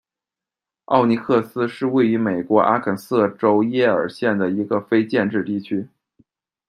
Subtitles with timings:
[0.85, 5.87] 奥尼克斯是位于美国阿肯色州耶尔县的一个非建制地区。